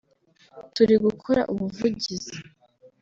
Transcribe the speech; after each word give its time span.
turi 0.73 0.95
gukora 1.05 1.41
ubuvugizi 1.51 2.35